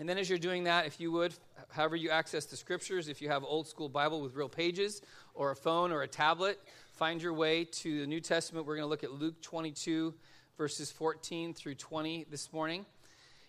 [0.00, 1.34] And then, as you're doing that, if you would,
[1.68, 5.02] however you access the scriptures, if you have old school Bible with real pages,
[5.34, 6.58] or a phone or a tablet,
[6.94, 8.66] find your way to the New Testament.
[8.66, 10.14] We're going to look at Luke 22,
[10.56, 12.86] verses 14 through 20 this morning.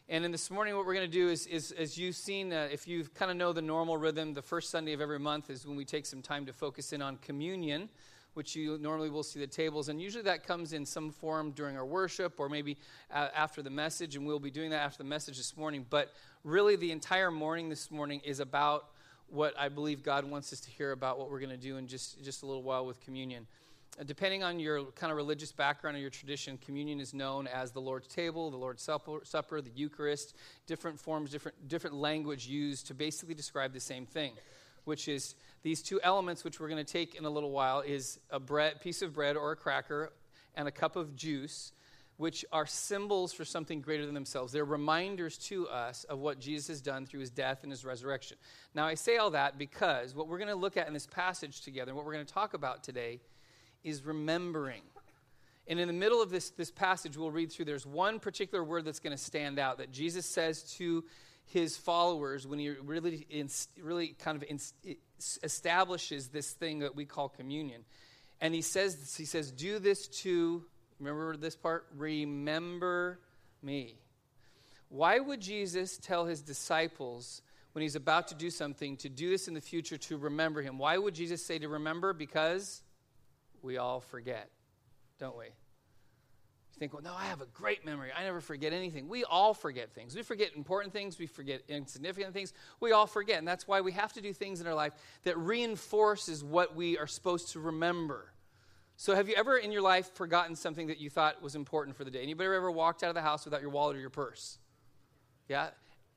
[0.09, 2.67] And in this morning, what we're going to do is, is as you've seen, uh,
[2.69, 5.65] if you kind of know the normal rhythm, the first Sunday of every month is
[5.65, 7.87] when we take some time to focus in on communion,
[8.33, 9.89] which you normally will see the tables.
[9.89, 12.77] And usually that comes in some form during our worship or maybe
[13.13, 14.15] uh, after the message.
[14.15, 15.85] And we'll be doing that after the message this morning.
[15.89, 16.13] But
[16.43, 18.85] really, the entire morning this morning is about
[19.27, 21.87] what I believe God wants us to hear about what we're going to do in
[21.87, 23.47] just, just a little while with communion.
[24.05, 27.81] Depending on your kind of religious background or your tradition, communion is known as the
[27.81, 30.33] Lord's table, the Lord's supper, supper, the Eucharist,
[30.65, 34.33] different forms, different, different language used to basically describe the same thing,
[34.85, 38.19] which is these two elements, which we're going to take in a little while, is
[38.29, 40.11] a bread, piece of bread or a cracker
[40.55, 41.71] and a cup of juice,
[42.17, 44.51] which are symbols for something greater than themselves.
[44.51, 48.37] They're reminders to us of what Jesus has done through his death and his resurrection.
[48.75, 51.61] Now, I say all that because what we're going to look at in this passage
[51.61, 53.21] together, and what we're going to talk about today,
[53.83, 54.81] is remembering.
[55.67, 58.85] And in the middle of this, this passage we'll read through, there's one particular word
[58.85, 61.03] that's going to stand out that Jesus says to
[61.51, 63.27] his followers when he really,
[63.81, 64.49] really kind of
[65.43, 67.83] establishes this thing that we call communion.
[68.39, 70.63] And he says, this, he says, do this to,
[70.99, 71.85] remember this part?
[71.95, 73.19] Remember
[73.61, 73.99] me.
[74.89, 77.41] Why would Jesus tell his disciples
[77.73, 80.77] when he's about to do something to do this in the future to remember him?
[80.77, 82.13] Why would Jesus say to remember?
[82.13, 82.81] Because
[83.61, 84.49] we all forget,
[85.19, 85.47] don't we?
[86.81, 88.09] Think, well, no, I have a great memory.
[88.17, 89.07] I never forget anything.
[89.07, 90.15] We all forget things.
[90.15, 91.19] We forget important things.
[91.19, 92.53] We forget insignificant things.
[92.79, 93.37] We all forget.
[93.37, 96.97] And that's why we have to do things in our life that reinforces what we
[96.97, 98.33] are supposed to remember.
[98.97, 102.03] So have you ever in your life forgotten something that you thought was important for
[102.03, 102.23] the day?
[102.23, 104.57] Anybody ever walked out of the house without your wallet or your purse?
[105.47, 105.69] Yeah?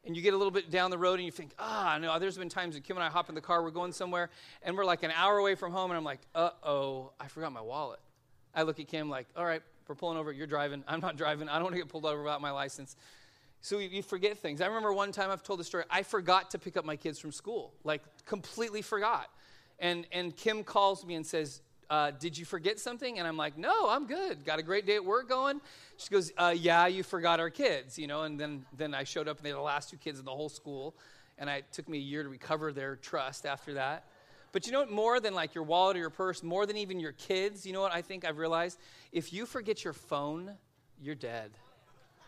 [0.06, 2.38] and you get a little bit down the road and you think, ah, no, there's
[2.38, 4.30] been times that Kim and I hop in the car, we're going somewhere,
[4.62, 7.52] and we're like an hour away from home, and I'm like, uh oh, I forgot
[7.52, 8.00] my wallet.
[8.54, 11.48] I look at Kim like, all right, we're pulling over, you're driving, I'm not driving,
[11.48, 12.96] I don't want to get pulled over without my license.
[13.60, 14.60] So you, you forget things.
[14.60, 17.18] I remember one time I've told the story, I forgot to pick up my kids
[17.18, 19.30] from school, like completely forgot.
[19.78, 23.18] And, and Kim calls me and says, uh, did you forget something?
[23.18, 24.44] And I'm like, no, I'm good.
[24.44, 25.60] Got a great day at work going.
[25.96, 28.22] She goes, uh, yeah, you forgot our kids, you know.
[28.22, 30.30] And then, then I showed up, and they were the last two kids in the
[30.30, 30.94] whole school.
[31.38, 34.04] And it took me a year to recover their trust after that.
[34.54, 34.90] But you know what?
[34.90, 37.80] More than like your wallet or your purse, more than even your kids, you know
[37.80, 38.78] what I think I've realized?
[39.10, 40.52] If you forget your phone,
[41.02, 41.50] you're dead.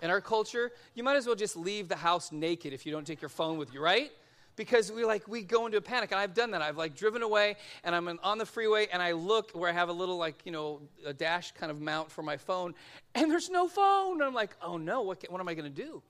[0.03, 3.07] In our culture, you might as well just leave the house naked if you don't
[3.07, 4.11] take your phone with you, right?
[4.57, 7.21] because we like we go into a panic and i've done that i've like driven
[7.21, 10.41] away and i'm on the freeway and i look where i have a little like
[10.47, 12.75] you know a dash kind of mount for my phone
[13.15, 15.83] and there's no phone and i'm like oh no what, what am i going to
[15.83, 16.03] do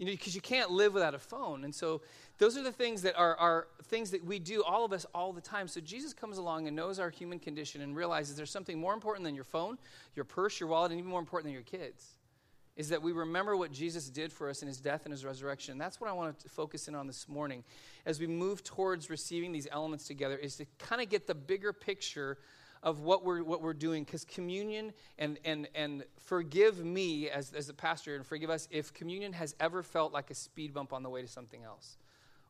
[0.00, 1.62] you know because you can't live without a phone.
[1.62, 2.00] And so
[2.38, 5.32] those are the things that are, are things that we do all of us all
[5.34, 5.68] the time.
[5.68, 9.24] So jesus comes along and knows our human condition and realizes there's something more important
[9.24, 9.76] than your phone
[10.16, 12.14] your purse your wallet and even more important than your kids
[12.76, 15.76] is that we remember what Jesus did for us in his death and his resurrection.
[15.76, 17.62] That's what I want to focus in on this morning.
[18.06, 21.74] As we move towards receiving these elements together is to kind of get the bigger
[21.74, 22.38] picture
[22.82, 27.68] of what we're what we're doing because communion and and and forgive me as as
[27.68, 31.02] a pastor and forgive us if communion has ever felt like a speed bump on
[31.02, 31.98] the way to something else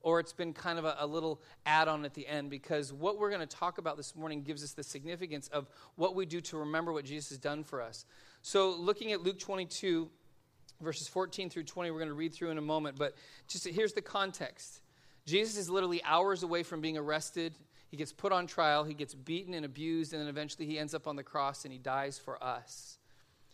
[0.03, 3.29] or it's been kind of a, a little add-on at the end because what we're
[3.29, 6.57] going to talk about this morning gives us the significance of what we do to
[6.59, 8.05] remember what jesus has done for us
[8.41, 10.09] so looking at luke 22
[10.81, 13.15] verses 14 through 20, we're going to read through in a moment, but
[13.49, 14.81] just here's the context.
[15.27, 17.55] Jesus is literally hours away from being arrested.
[17.91, 20.95] He gets put on trial, he gets beaten and abused, and then eventually he ends
[20.95, 22.99] up on the cross and he dies for us.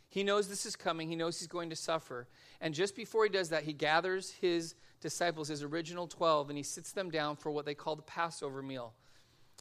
[0.08, 2.28] He knows this is coming, he knows he's going to suffer.
[2.60, 6.62] And just before he does that, he gathers his disciples, his original 12, and he
[6.62, 8.92] sits them down for what they call the Passover meal.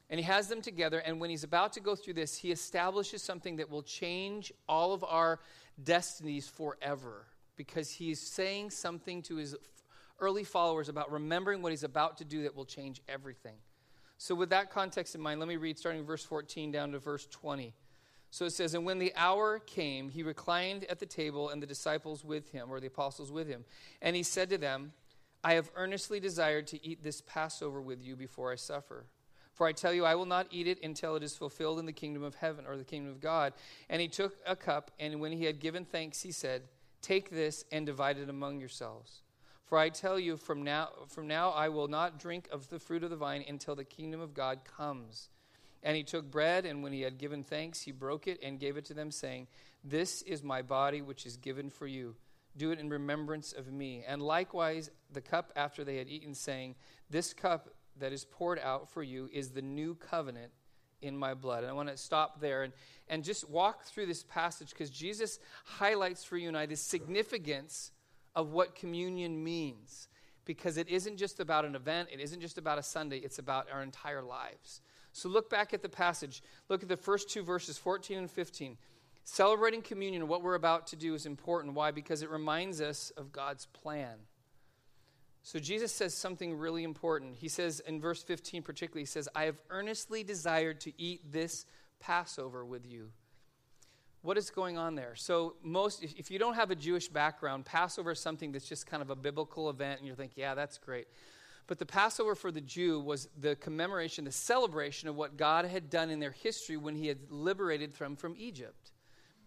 [0.09, 3.23] And he has them together, and when he's about to go through this, he establishes
[3.23, 5.39] something that will change all of our
[5.81, 7.25] destinies forever
[7.55, 9.55] because he's saying something to his
[10.19, 13.55] early followers about remembering what he's about to do that will change everything.
[14.17, 17.27] So, with that context in mind, let me read starting verse 14 down to verse
[17.27, 17.73] 20.
[18.35, 21.67] So it says, And when the hour came, he reclined at the table, and the
[21.67, 23.63] disciples with him, or the apostles with him.
[24.01, 24.91] And he said to them,
[25.41, 29.05] I have earnestly desired to eat this Passover with you before I suffer.
[29.53, 31.93] For I tell you, I will not eat it until it is fulfilled in the
[31.93, 33.53] kingdom of heaven, or the kingdom of God.
[33.89, 36.63] And he took a cup, and when he had given thanks, he said,
[37.01, 39.21] Take this and divide it among yourselves.
[39.65, 43.03] For I tell you, from now, from now I will not drink of the fruit
[43.03, 45.29] of the vine until the kingdom of God comes.
[45.81, 48.77] And he took bread, and when he had given thanks, he broke it and gave
[48.77, 49.47] it to them, saying,
[49.83, 52.15] This is my body, which is given for you.
[52.57, 54.03] do it in remembrance of me.
[54.07, 56.75] And likewise, the cup after they had eaten, saying,
[57.09, 57.69] This cup
[57.99, 60.51] that is poured out for you is the new covenant
[61.01, 61.63] in my blood.
[61.63, 62.73] And I want to stop there and,
[63.07, 67.91] and just walk through this passage because Jesus highlights for you and I the significance
[68.35, 70.07] of what communion means.
[70.45, 73.67] Because it isn't just about an event, it isn't just about a Sunday, it's about
[73.71, 74.81] our entire lives.
[75.11, 76.43] So look back at the passage.
[76.69, 78.77] Look at the first two verses, 14 and 15.
[79.23, 81.73] Celebrating communion, what we're about to do, is important.
[81.73, 81.91] Why?
[81.91, 84.17] Because it reminds us of God's plan.
[85.41, 87.35] So Jesus says something really important.
[87.35, 91.65] He says in verse 15 particularly, he says, I have earnestly desired to eat this
[91.99, 93.11] Passover with you.
[94.25, 95.13] What is going on there?
[95.13, 99.03] So, most, if you don't have a Jewish background, Passover is something that's just kind
[99.03, 101.07] of a biblical event, and you're thinking, yeah, that's great.
[101.67, 105.91] But the Passover for the Jew was the commemoration, the celebration of what God had
[105.91, 108.93] done in their history when He had liberated them from Egypt.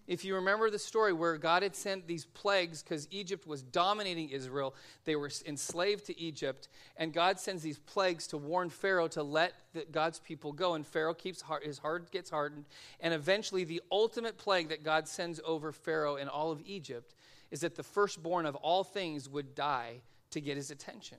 [0.09, 4.31] If you remember the story where God had sent these plagues because Egypt was dominating
[4.31, 4.75] Israel,
[5.05, 9.53] they were enslaved to Egypt, and God sends these plagues to warn Pharaoh to let
[9.75, 10.73] the, God's people go.
[10.73, 12.65] And Pharaoh keeps his heart gets hardened,
[13.01, 17.15] and eventually the ultimate plague that God sends over Pharaoh and all of Egypt
[17.51, 20.01] is that the firstborn of all things would die
[20.31, 21.19] to get his attention.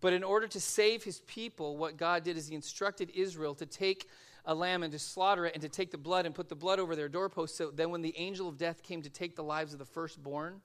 [0.00, 3.66] But in order to save his people, what God did is he instructed Israel to
[3.66, 4.08] take
[4.44, 6.78] a lamb and to slaughter it and to take the blood and put the blood
[6.78, 7.56] over their doorposts.
[7.56, 10.60] So then, when the angel of death came to take the lives of the firstborn,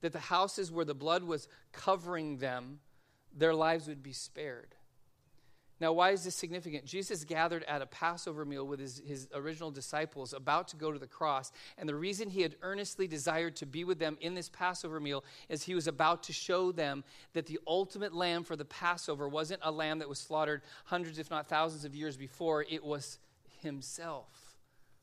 [0.00, 2.80] that the houses where the blood was covering them,
[3.36, 4.74] their lives would be spared.
[5.80, 6.84] Now, why is this significant?
[6.84, 10.98] Jesus gathered at a Passover meal with his, his original disciples about to go to
[10.98, 11.52] the cross.
[11.78, 15.24] And the reason he had earnestly desired to be with them in this Passover meal
[15.48, 19.60] is he was about to show them that the ultimate lamb for the Passover wasn't
[19.62, 22.66] a lamb that was slaughtered hundreds, if not thousands, of years before.
[22.68, 23.18] It was
[23.62, 24.58] himself,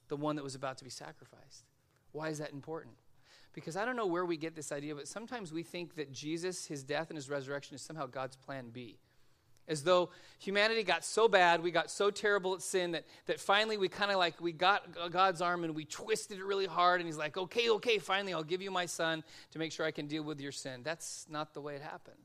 [0.09, 1.63] the one that was about to be sacrificed.
[2.11, 2.93] Why is that important?
[3.51, 6.67] Because I don't know where we get this idea, but sometimes we think that Jesus,
[6.67, 8.99] his death, and his resurrection is somehow God's plan B
[9.67, 10.09] as though
[10.39, 14.11] humanity got so bad we got so terrible at sin that, that finally we kind
[14.11, 17.37] of like we got god's arm and we twisted it really hard and he's like
[17.37, 20.39] okay okay finally i'll give you my son to make sure i can deal with
[20.39, 20.81] your sin.
[20.83, 22.15] That's not the way it happened.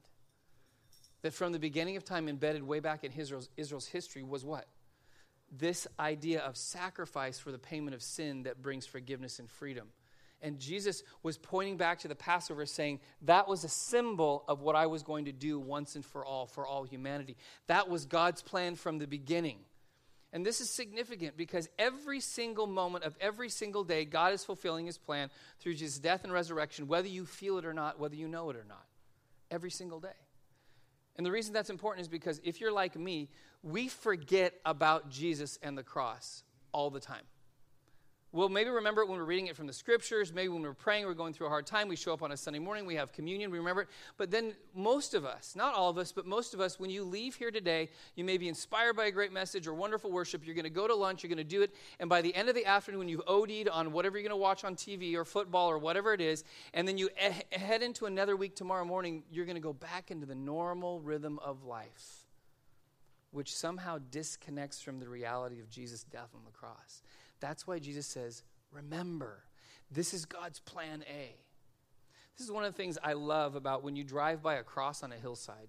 [1.23, 4.67] That from the beginning of time embedded way back in israel's, israel's history was what?
[5.51, 9.89] This idea of sacrifice for the payment of sin that brings forgiveness and freedom
[10.43, 14.75] and Jesus was pointing back to the Passover, saying, That was a symbol of what
[14.75, 17.37] I was going to do once and for all, for all humanity.
[17.69, 19.59] That was God's plan from the beginning.
[20.33, 24.87] And this is significant because every single moment of every single day, God is fulfilling
[24.87, 25.31] his plan
[25.61, 28.57] through Jesus' death and resurrection, whether you feel it or not, whether you know it
[28.57, 28.85] or not.
[29.51, 30.09] Every single day.
[31.17, 33.29] And the reason that's important is because if you're like me,
[33.63, 36.43] we forget about Jesus and the cross
[36.73, 37.25] all the time.
[38.35, 40.33] We'll maybe remember it when we're reading it from the scriptures.
[40.33, 41.87] Maybe when we're praying, we're going through a hard time.
[41.87, 43.89] We show up on a Sunday morning, we have communion, we remember it.
[44.17, 47.05] But then, most of us, not all of us, but most of us, when you
[47.05, 50.47] leave here today, you may be inspired by a great message or wonderful worship.
[50.47, 51.75] You're going to go to lunch, you're going to do it.
[52.01, 54.43] And by the end of the afternoon, when you've OD'd on whatever you're going to
[54.43, 56.43] watch on TV or football or whatever it is.
[56.73, 60.11] And then you e- head into another week tomorrow morning, you're going to go back
[60.11, 62.25] into the normal rhythm of life,
[63.31, 67.03] which somehow disconnects from the reality of Jesus' death on the cross.
[67.43, 69.43] That's why Jesus says, Remember,
[69.91, 71.35] this is God's plan A.
[72.39, 75.03] This is one of the things I love about when you drive by a cross
[75.03, 75.69] on a hillside.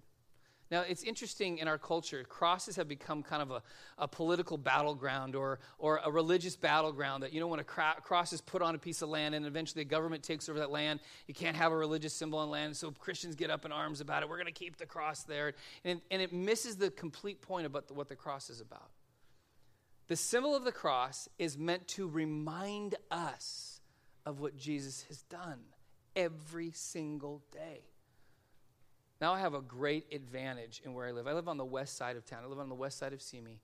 [0.70, 3.62] Now, it's interesting in our culture, crosses have become kind of a,
[3.98, 8.32] a political battleground or, or a religious battleground that, you know, when a cra- cross
[8.32, 11.00] is put on a piece of land and eventually the government takes over that land,
[11.26, 12.74] you can't have a religious symbol on land.
[12.76, 14.28] So Christians get up in arms about it.
[14.28, 15.52] We're going to keep the cross there.
[15.84, 18.90] And, and it misses the complete point about the, what the cross is about.
[20.06, 23.80] The symbol of the cross is meant to remind us
[24.26, 25.60] of what Jesus has done
[26.14, 27.80] every single day.
[29.20, 31.26] Now I have a great advantage in where I live.
[31.26, 32.42] I live on the west side of town.
[32.44, 33.60] I live on the west side of Simi.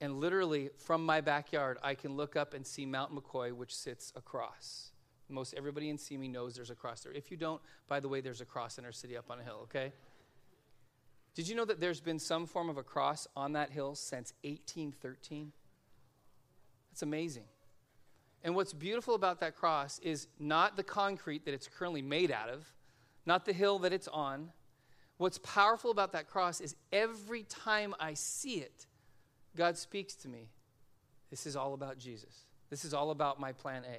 [0.00, 4.12] And literally from my backyard, I can look up and see Mount McCoy, which sits
[4.14, 4.92] across.
[5.28, 7.12] Most everybody in Simi knows there's a cross there.
[7.12, 9.42] If you don't, by the way, there's a cross in our city up on a
[9.42, 9.92] hill, okay?
[11.34, 14.32] Did you know that there's been some form of a cross on that hill since
[14.42, 15.52] 1813?
[16.94, 17.42] It's amazing.
[18.44, 22.48] And what's beautiful about that cross is not the concrete that it's currently made out
[22.48, 22.72] of,
[23.26, 24.52] not the hill that it's on.
[25.16, 28.86] What's powerful about that cross is every time I see it,
[29.56, 30.50] God speaks to me.
[31.30, 32.44] This is all about Jesus.
[32.70, 33.98] This is all about my plan A.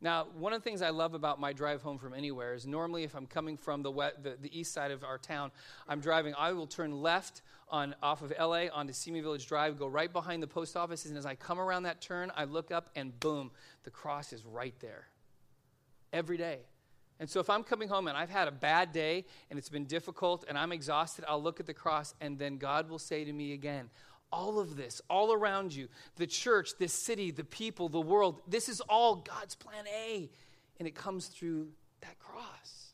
[0.00, 3.02] Now, one of the things I love about my drive home from anywhere is normally
[3.02, 5.50] if I'm coming from the, west, the, the, east side of our town,
[5.88, 9.88] I'm driving, I will turn left on off of LA onto Simi Village Drive, go
[9.88, 12.90] right behind the post office, and as I come around that turn, I look up
[12.94, 13.50] and boom,
[13.82, 15.08] the cross is right there.
[16.12, 16.60] Every day.
[17.20, 19.86] And so if I'm coming home and I've had a bad day and it's been
[19.86, 23.32] difficult and I'm exhausted, I'll look at the cross and then God will say to
[23.32, 23.90] me again,
[24.32, 28.68] all of this, all around you, the church, this city, the people, the world, this
[28.68, 30.30] is all God's plan A.
[30.78, 31.68] And it comes through
[32.02, 32.88] that cross.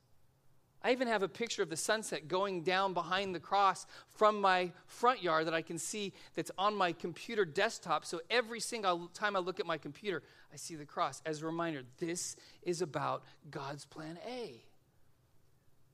[0.84, 4.70] I even have a picture of the sunset going down behind the cross from my
[4.86, 8.04] front yard that I can see that's on my computer desktop.
[8.04, 10.22] So every single time I look at my computer,
[10.52, 14.62] I see the cross as a reminder this is about God's plan A.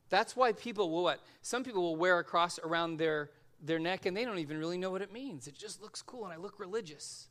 [0.09, 1.21] That's why people will what?
[1.41, 3.31] Some people will wear a cross around their,
[3.63, 5.47] their neck and they don't even really know what it means.
[5.47, 7.29] It just looks cool and I look religious.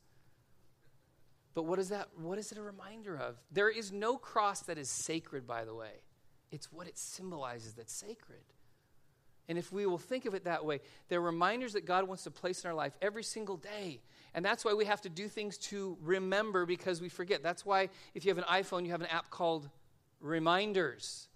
[1.53, 2.09] But what is that?
[2.15, 3.35] What is it a reminder of?
[3.51, 5.91] There is no cross that is sacred, by the way.
[6.51, 8.43] It's what it symbolizes that's sacred.
[9.47, 12.31] And if we will think of it that way, they're reminders that God wants to
[12.31, 13.99] place in our life every single day.
[14.35, 17.41] And that's why we have to do things to remember because we forget.
[17.41, 19.67] That's why if you have an iPhone, you have an app called
[20.21, 21.27] Reminders.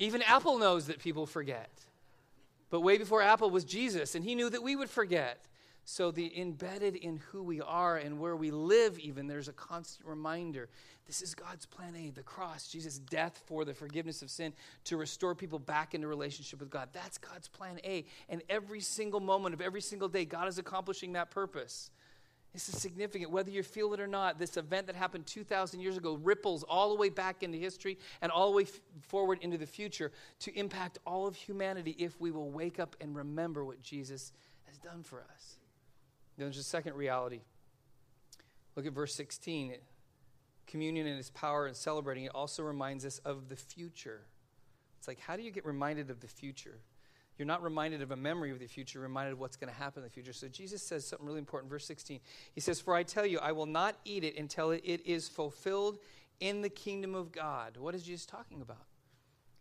[0.00, 1.70] Even Apple knows that people forget.
[2.74, 5.46] But way before Apple was Jesus, and he knew that we would forget.
[5.84, 10.08] So, the embedded in who we are and where we live, even, there's a constant
[10.08, 10.68] reminder.
[11.06, 14.52] This is God's plan A, the cross, Jesus' death for the forgiveness of sin
[14.86, 16.88] to restore people back into relationship with God.
[16.92, 18.06] That's God's plan A.
[18.28, 21.92] And every single moment of every single day, God is accomplishing that purpose.
[22.54, 23.32] This is significant.
[23.32, 26.88] Whether you feel it or not, this event that happened 2,000 years ago ripples all
[26.90, 30.56] the way back into history and all the way f- forward into the future to
[30.56, 34.32] impact all of humanity if we will wake up and remember what Jesus
[34.66, 35.56] has done for us.
[36.38, 37.40] Then There's a second reality.
[38.76, 39.74] Look at verse 16.
[40.68, 44.22] communion and its power and celebrating it also reminds us of the future.
[44.98, 46.78] It's like, how do you get reminded of the future?
[47.38, 50.02] You're not reminded of a memory of the future, reminded of what's going to happen
[50.02, 50.32] in the future.
[50.32, 51.70] So Jesus says something really important.
[51.70, 52.20] Verse 16.
[52.54, 55.98] He says, For I tell you, I will not eat it until it is fulfilled
[56.40, 57.76] in the kingdom of God.
[57.76, 58.84] What is Jesus talking about?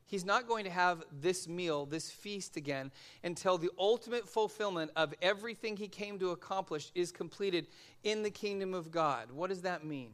[0.05, 2.91] He's not going to have this meal, this feast again,
[3.23, 7.65] until the ultimate fulfillment of everything he came to accomplish is completed
[8.03, 9.31] in the kingdom of God.
[9.31, 10.11] What does that mean?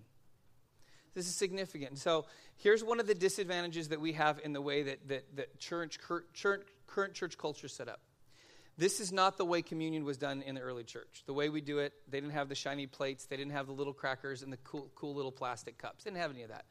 [1.15, 1.97] This is significant.
[1.97, 2.25] So
[2.55, 5.97] here's one of the disadvantages that we have in the way that, that, that church,
[6.33, 8.01] church, current church culture set up.
[8.77, 11.23] This is not the way communion was done in the early church.
[11.25, 13.73] The way we do it, they didn't have the shiny plates, they didn't have the
[13.73, 16.05] little crackers and the cool, cool little plastic cups.
[16.05, 16.65] They didn't have any of that.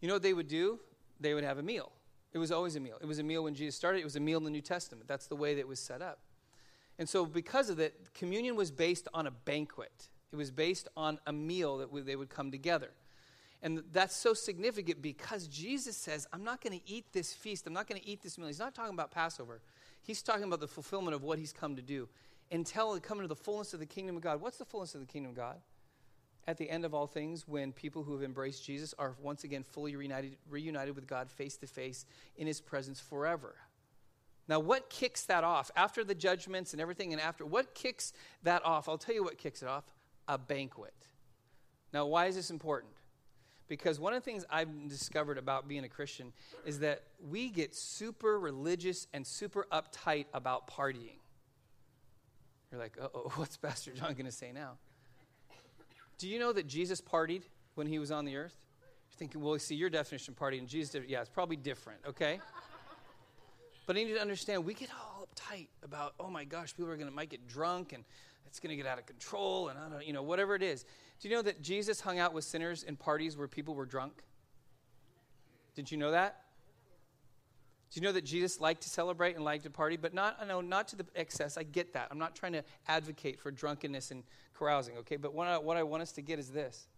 [0.00, 0.78] You know what they would do?
[1.18, 1.90] They would have a meal.
[2.32, 2.98] It was always a meal.
[3.00, 5.08] It was a meal when Jesus started, it was a meal in the New Testament.
[5.08, 6.20] That's the way that it was set up.
[6.98, 11.18] And so, because of that, communion was based on a banquet, it was based on
[11.26, 12.90] a meal that they would come together.
[13.62, 17.66] And that's so significant because Jesus says, I'm not going to eat this feast.
[17.66, 18.46] I'm not going to eat this meal.
[18.46, 19.60] He's not talking about Passover.
[20.02, 22.08] He's talking about the fulfillment of what he's come to do
[22.52, 24.40] until it come into the fullness of the kingdom of God.
[24.40, 25.56] What's the fullness of the kingdom of God?
[26.46, 29.64] at the end of all things when people who have embraced Jesus are once again
[29.64, 33.56] fully reunited, reunited with God face to face in his presence forever.
[34.48, 35.72] Now, what kicks that off?
[35.74, 38.12] After the judgments and everything, and after, what kicks
[38.44, 38.88] that off?
[38.88, 39.84] I'll tell you what kicks it off
[40.28, 40.94] a banquet.
[41.92, 42.92] Now, why is this important?
[43.68, 46.32] Because one of the things I've discovered about being a Christian
[46.64, 51.18] is that we get super religious and super uptight about partying.
[52.70, 54.72] You're like, oh, what's Pastor John going to say now?
[56.18, 57.42] Do you know that Jesus partied
[57.74, 58.56] when he was on the earth?
[59.10, 62.40] You're thinking, well, see, your definition of party and Jesus yeah, it's probably different, okay?
[63.86, 66.90] but I need you to understand, we get all uptight about, oh my gosh, people
[66.90, 68.04] are going to might get drunk and
[68.46, 70.84] it's going to get out of control and I don't, you know, whatever it is.
[71.20, 74.22] Do you know that Jesus hung out with sinners in parties where people were drunk?
[75.74, 76.40] Did you know that?
[77.92, 80.44] Do you know that Jesus liked to celebrate and liked to party, but not, I
[80.44, 81.56] know, not to the excess.
[81.56, 82.08] I get that.
[82.10, 84.24] I'm not trying to advocate for drunkenness and
[84.58, 85.16] carousing, okay?
[85.16, 86.88] But what I, what I want us to get is this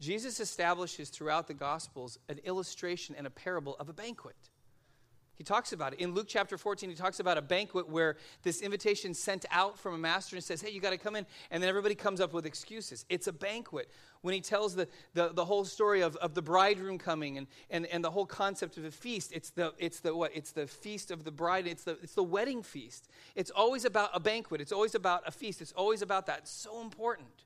[0.00, 4.36] Jesus establishes throughout the Gospels an illustration and a parable of a banquet.
[5.36, 6.00] He talks about it.
[6.00, 9.94] In Luke chapter 14, he talks about a banquet where this invitation sent out from
[9.94, 11.26] a master and says, Hey, you got to come in.
[11.50, 13.04] And then everybody comes up with excuses.
[13.08, 13.90] It's a banquet.
[14.22, 17.86] When he tells the, the, the whole story of, of the bridegroom coming and, and,
[17.86, 20.32] and the whole concept of a feast, it's the, it's the what?
[20.34, 21.66] It's the feast of the bride.
[21.66, 23.08] It's the, it's the wedding feast.
[23.34, 24.60] It's always about a banquet.
[24.60, 25.60] It's always about a feast.
[25.60, 26.38] It's always about that.
[26.38, 27.45] It's so important.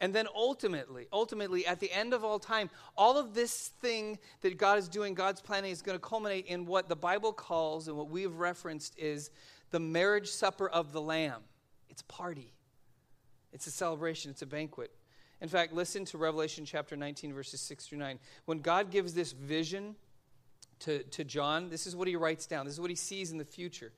[0.00, 4.58] And then ultimately, ultimately, at the end of all time, all of this thing that
[4.58, 7.96] God is doing, God's planning, is going to culminate in what the Bible calls and
[7.96, 9.30] what we've referenced is
[9.70, 11.42] the marriage supper of the Lamb.
[11.88, 12.52] It's a party,
[13.52, 14.90] it's a celebration, it's a banquet.
[15.40, 18.18] In fact, listen to Revelation chapter 19, verses 6 through 9.
[18.44, 19.96] When God gives this vision
[20.80, 23.38] to, to John, this is what he writes down, this is what he sees in
[23.38, 23.92] the future.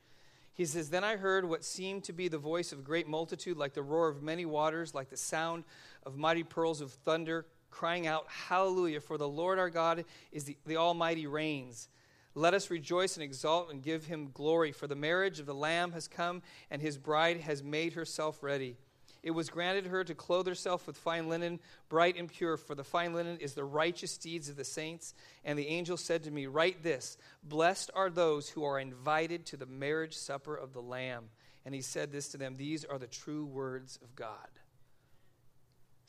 [0.59, 3.57] He says, Then I heard what seemed to be the voice of a great multitude,
[3.57, 5.63] like the roar of many waters, like the sound
[6.05, 10.57] of mighty pearls of thunder crying out, Hallelujah, for the Lord our God is the,
[10.67, 11.89] the Almighty reigns.
[12.35, 15.93] Let us rejoice and exult and give him glory, for the marriage of the Lamb
[15.93, 18.79] has come, and his bride has made herself ready.
[19.23, 22.85] It was granted her to clothe herself with fine linen, bright and pure, for the
[22.85, 25.15] fine linen is the righteous deeds of the saints.
[25.45, 29.57] And the angel said to me, Write this Blessed are those who are invited to
[29.57, 31.31] the marriage supper of the Lamb.
[31.65, 34.49] And he said this to them These are the true words of God.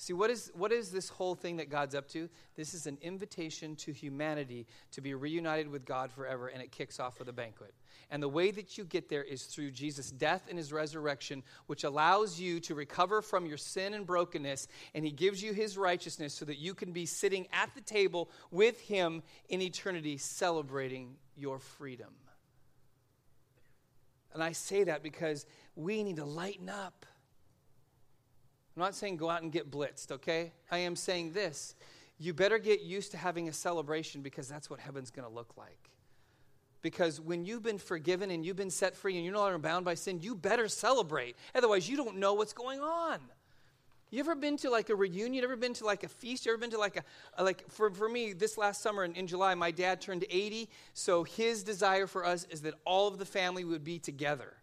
[0.01, 2.29] See, what is, what is this whole thing that God's up to?
[2.55, 7.01] This is an invitation to humanity to be reunited with God forever, and it kicks
[7.01, 7.73] off with a banquet.
[8.09, 11.83] And the way that you get there is through Jesus' death and his resurrection, which
[11.83, 16.33] allows you to recover from your sin and brokenness, and he gives you his righteousness
[16.33, 21.59] so that you can be sitting at the table with him in eternity, celebrating your
[21.59, 22.13] freedom.
[24.33, 27.05] And I say that because we need to lighten up.
[28.75, 30.53] I'm not saying go out and get blitzed, okay?
[30.71, 31.75] I am saying this.
[32.17, 35.57] You better get used to having a celebration because that's what heaven's going to look
[35.57, 35.89] like.
[36.81, 39.83] Because when you've been forgiven and you've been set free and you're no longer bound
[39.83, 41.35] by sin, you better celebrate.
[41.53, 43.19] Otherwise, you don't know what's going on.
[44.11, 45.43] You ever been to like a reunion?
[45.43, 46.45] Ever been to like a feast?
[46.45, 47.03] You ever been to like a,
[47.37, 50.67] a like for, for me this last summer in, in July, my dad turned 80.
[50.93, 54.53] So his desire for us is that all of the family would be together.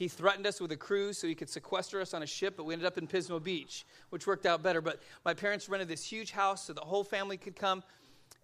[0.00, 2.64] He threatened us with a cruise so he could sequester us on a ship, but
[2.64, 4.80] we ended up in Pismo Beach, which worked out better.
[4.80, 7.82] But my parents rented this huge house so the whole family could come.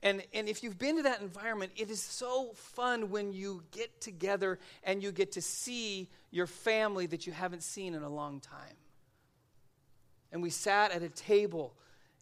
[0.02, 4.02] And, and if you've been to that environment, it is so fun when you get
[4.02, 8.38] together and you get to see your family that you haven't seen in a long
[8.40, 8.76] time.
[10.32, 11.72] And we sat at a table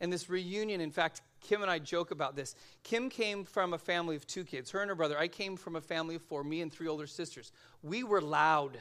[0.01, 0.81] and this reunion.
[0.81, 2.55] In fact, Kim and I joke about this.
[2.85, 5.19] Kim came from a family of two kids, her and her brother.
[5.19, 7.51] I came from a family of four, me and three older sisters.
[7.83, 8.79] We were loud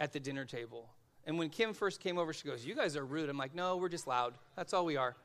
[0.00, 0.88] at the dinner table.
[1.26, 3.28] And when Kim first came over, she goes, You guys are rude.
[3.28, 4.34] I'm like, No, we're just loud.
[4.56, 5.16] That's all we are.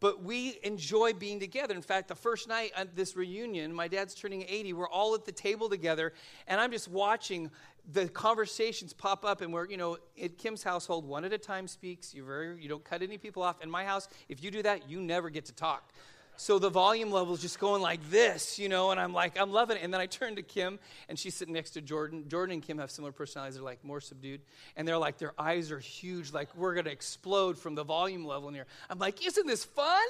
[0.00, 1.74] But we enjoy being together.
[1.74, 4.72] In fact, the first night at this reunion, my dad's turning 80.
[4.74, 6.12] We're all at the table together,
[6.46, 7.50] and I'm just watching
[7.92, 9.40] the conversations pop up.
[9.40, 12.14] And we're, you know, at Kim's household, one at a time speaks.
[12.14, 13.60] You very, you don't cut any people off.
[13.60, 15.92] In my house, if you do that, you never get to talk.
[16.40, 19.50] So the volume level is just going like this, you know, and I'm like, I'm
[19.50, 19.82] loving it.
[19.82, 22.28] And then I turn to Kim, and she's sitting next to Jordan.
[22.28, 23.56] Jordan and Kim have similar personalities.
[23.56, 24.42] They're like more subdued.
[24.76, 28.24] And they're like, their eyes are huge, like we're going to explode from the volume
[28.24, 28.66] level in here.
[28.88, 30.06] I'm like, isn't this fun?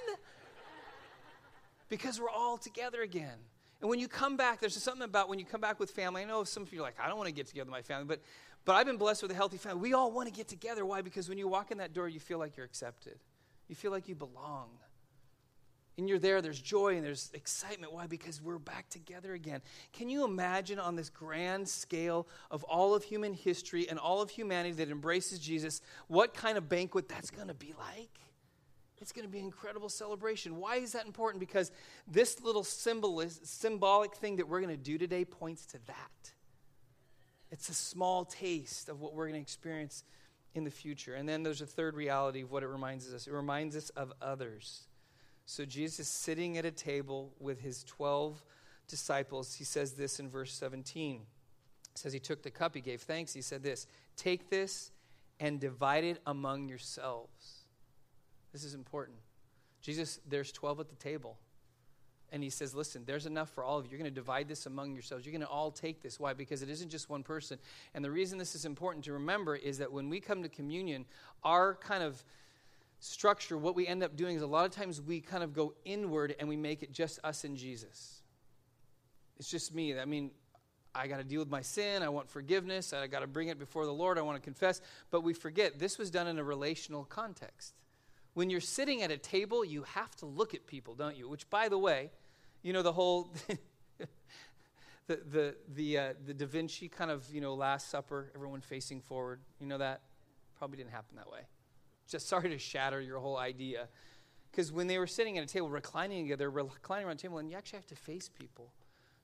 [1.89, 3.39] Because we're all together again.
[3.81, 6.21] And when you come back, there's something about when you come back with family.
[6.21, 7.81] I know some of you are like, I don't want to get together with my
[7.81, 8.21] family, but,
[8.67, 9.81] but I've been blessed with a healthy family.
[9.81, 10.85] We all want to get together.
[10.85, 11.01] Why?
[11.01, 13.19] Because when you walk in that door, you feel like you're accepted,
[13.67, 14.69] you feel like you belong
[15.99, 17.93] and you're there, there's joy and there's excitement.
[17.93, 18.07] Why?
[18.07, 19.61] Because we're back together again.
[19.93, 24.31] Can you imagine on this grand scale of all of human history and all of
[24.31, 28.17] humanity that embraces Jesus, what kind of banquet that's going to be like?
[29.01, 30.57] It's going to be an incredible celebration.
[30.57, 31.41] Why is that important?
[31.41, 31.73] Because
[32.07, 36.33] this little symbol symbolic thing that we're going to do today points to that.
[37.51, 40.05] It's a small taste of what we're going to experience
[40.55, 41.15] in the future.
[41.15, 44.13] And then there's a third reality of what it reminds us it reminds us of
[44.23, 44.88] others.
[45.51, 48.45] So Jesus sitting at a table with his 12
[48.87, 51.21] disciples, he says this in verse 17.
[51.21, 51.27] He
[51.95, 54.91] says he took the cup, he gave thanks, he said this, "Take this
[55.41, 57.65] and divide it among yourselves."
[58.53, 59.17] This is important.
[59.81, 61.39] Jesus, there's 12 at the table.
[62.31, 63.93] And he says, Listen, there's enough for all of you.
[63.93, 65.25] You're going to divide this among yourselves.
[65.25, 66.21] You're going to all take this.
[66.21, 66.35] Why?
[66.35, 67.59] Because it isn't just one person.
[67.95, 71.07] And the reason this is important to remember is that when we come to communion,
[71.43, 72.23] our kind of
[73.01, 75.75] structure, what we end up doing is a lot of times we kind of go
[75.85, 78.23] inward and we make it just us and Jesus.
[79.39, 79.99] It's just me.
[79.99, 80.31] I mean,
[80.95, 82.03] I got to deal with my sin.
[82.03, 82.93] I want forgiveness.
[82.93, 84.19] I got to bring it before the Lord.
[84.19, 84.81] I want to confess.
[85.11, 87.75] But we forget this was done in a relational context.
[88.35, 91.29] When you're sitting at a table, you have to look at people, don't you?
[91.29, 92.11] Which, by the way,
[92.63, 93.33] you know, the whole.
[95.07, 99.01] the the the uh, the Da Vinci kind of you know Last Supper, everyone facing
[99.01, 99.41] forward.
[99.59, 100.03] You know that
[100.59, 101.41] probably didn't happen that way.
[102.09, 103.89] Just sorry to shatter your whole idea.
[104.51, 107.51] Because when they were sitting at a table, reclining together, reclining around a table, and
[107.51, 108.73] you actually have to face people.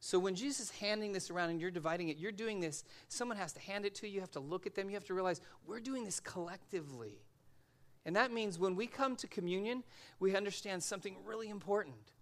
[0.01, 3.39] So when Jesus is handing this around and you're dividing it, you're doing this, someone
[3.39, 5.15] has to hand it to you, you have to look at them, you have to
[5.15, 7.23] realize we're doing this collectively.
[8.05, 9.83] And that means when we come to communion,
[10.21, 12.13] we understand something really important.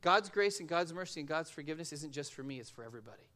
[0.00, 3.28] God's grace and God's mercy and God's forgiveness isn't just for me, it's for everybody.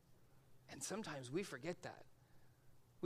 [0.73, 2.05] And sometimes we forget that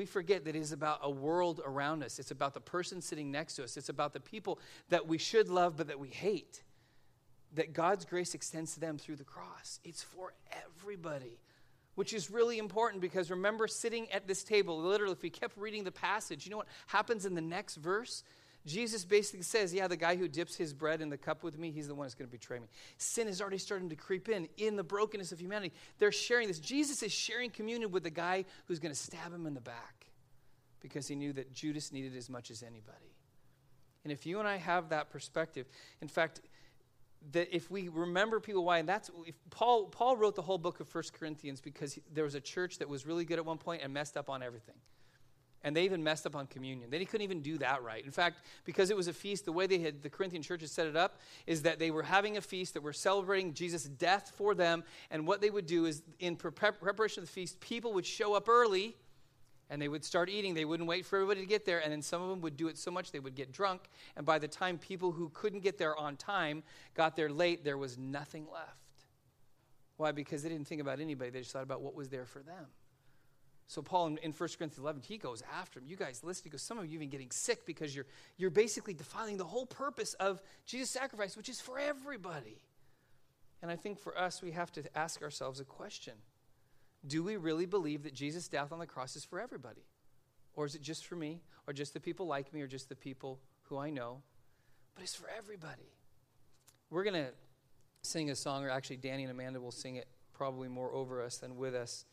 [0.01, 2.19] we forget that it is about a world around us.
[2.19, 3.77] It's about the person sitting next to us.
[3.77, 4.59] It's about the people
[4.89, 6.63] that we should love but that we hate.
[7.53, 9.79] That God's grace extends to them through the cross.
[9.85, 10.33] It's for
[10.65, 11.39] everybody,
[11.97, 15.85] which is really important because remember, sitting at this table, literally, if we kept reading
[15.85, 18.23] the passage, you know what happens in the next verse?
[18.66, 21.70] Jesus basically says, Yeah, the guy who dips his bread in the cup with me,
[21.70, 22.68] he's the one that's going to betray me.
[22.99, 25.75] Sin is already starting to creep in in the brokenness of humanity.
[25.99, 26.59] They're sharing this.
[26.59, 30.07] Jesus is sharing communion with the guy who's going to stab him in the back
[30.81, 33.14] because he knew that Judas needed as much as anybody.
[34.05, 35.66] And if you and I have that perspective,
[36.01, 36.40] in fact,
[37.33, 40.81] that if we remember people why, and that's if Paul Paul wrote the whole book
[40.81, 43.59] of First Corinthians because he, there was a church that was really good at one
[43.59, 44.77] point and messed up on everything.
[45.62, 46.88] And they even messed up on communion.
[46.90, 48.03] Then he couldn't even do that right.
[48.03, 50.87] In fact, because it was a feast, the way they had the Corinthian churches set
[50.87, 54.55] it up is that they were having a feast that were celebrating Jesus' death for
[54.55, 54.85] them.
[55.11, 58.49] And what they would do is, in preparation of the feast, people would show up
[58.49, 58.96] early
[59.68, 60.55] and they would start eating.
[60.55, 61.81] They wouldn't wait for everybody to get there.
[61.81, 63.83] And then some of them would do it so much they would get drunk.
[64.16, 66.62] And by the time people who couldn't get there on time
[66.94, 68.77] got there late, there was nothing left.
[69.99, 70.11] Why?
[70.12, 72.66] Because they didn't think about anybody, they just thought about what was there for them.
[73.71, 75.87] So Paul in, in 1 Corinthians 11, he goes after him.
[75.87, 78.07] You guys listen, he goes, some of you even getting sick because you're,
[78.37, 82.59] you're basically defiling the whole purpose of Jesus' sacrifice, which is for everybody.
[83.63, 86.15] And I think for us, we have to ask ourselves a question
[87.07, 89.87] do we really believe that Jesus' death on the cross is for everybody?
[90.55, 92.97] Or is it just for me, or just the people like me, or just the
[92.97, 94.21] people who I know?
[94.97, 95.95] But it's for everybody.
[96.91, 97.31] We're going to
[98.03, 101.39] sing a song, or actually, Danny and Amanda will sing it probably more over us
[101.39, 102.05] than with us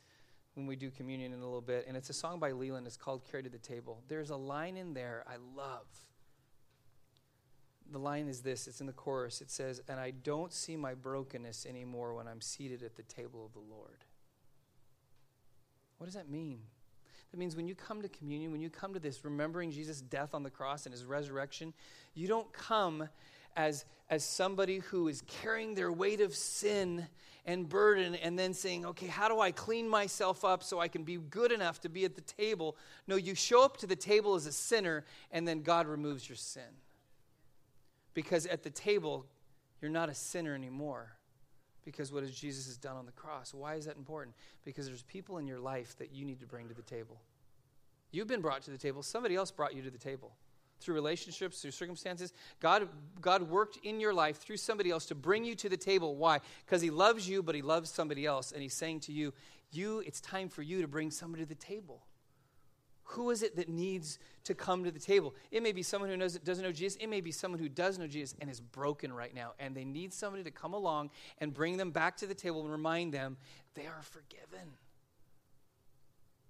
[0.57, 1.85] when we do communion in a little bit.
[1.87, 2.87] And it's a song by Leeland.
[2.87, 4.01] It's called Carry to the Table.
[4.07, 5.85] There's a line in there I love.
[7.91, 9.39] The line is this it's in the chorus.
[9.39, 13.45] It says, And I don't see my brokenness anymore when I'm seated at the table
[13.45, 14.03] of the Lord.
[15.99, 16.59] What does that mean?
[17.31, 20.33] That means when you come to communion, when you come to this, remembering Jesus' death
[20.33, 21.73] on the cross and his resurrection,
[22.15, 23.07] you don't come
[23.57, 27.07] as, as somebody who is carrying their weight of sin
[27.45, 31.03] and burden and then saying, okay, how do I clean myself up so I can
[31.03, 32.77] be good enough to be at the table?
[33.07, 36.35] No, you show up to the table as a sinner and then God removes your
[36.35, 36.61] sin.
[38.13, 39.25] Because at the table,
[39.81, 41.13] you're not a sinner anymore
[41.83, 43.53] because what Jesus has done on the cross.
[43.53, 44.35] Why is that important?
[44.65, 47.21] Because there's people in your life that you need to bring to the table.
[48.11, 50.33] You've been brought to the table, somebody else brought you to the table.
[50.79, 52.87] Through relationships, through circumstances, God,
[53.19, 56.15] God worked in your life through somebody else to bring you to the table.
[56.15, 56.39] Why?
[56.65, 58.51] Because He loves you, but He loves somebody else.
[58.51, 59.33] And He's saying to you,
[59.71, 62.05] you, it's time for you to bring somebody to the table.
[63.11, 65.33] Who is it that needs to come to the table?
[65.49, 66.97] It may be someone who knows, doesn't know Jesus.
[67.01, 69.53] It may be someone who does know Jesus and is broken right now.
[69.59, 72.71] And they need somebody to come along and bring them back to the table and
[72.71, 73.37] remind them
[73.75, 74.73] they are forgiven.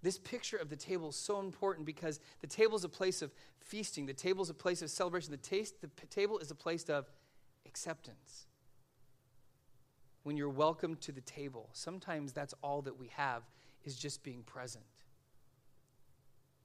[0.03, 3.31] This picture of the table is so important because the table is a place of
[3.59, 6.83] feasting, the table is a place of celebration, the, taste, the table is a place
[6.89, 7.09] of
[7.65, 8.45] acceptance.
[10.23, 13.43] When you're welcome to the table, sometimes that's all that we have
[13.85, 14.83] is just being present.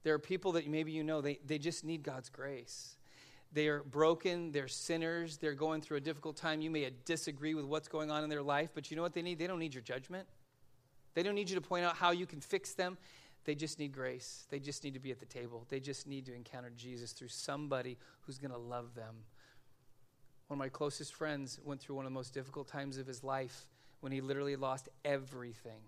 [0.02, 2.96] There are people that maybe you know, they, they just need God's grace.
[3.52, 6.60] They are broken, they're sinners, they're going through a difficult time.
[6.60, 9.22] You may disagree with what's going on in their life, but you know what they
[9.22, 9.38] need?
[9.38, 10.26] They don't need your judgment.
[11.14, 12.96] They don't need you to point out how you can fix them.
[13.44, 14.46] They just need grace.
[14.50, 15.66] They just need to be at the table.
[15.68, 19.14] They just need to encounter Jesus through somebody who's going to love them.
[20.46, 23.24] One of my closest friends went through one of the most difficult times of his
[23.24, 23.66] life
[24.00, 25.80] when he literally lost everything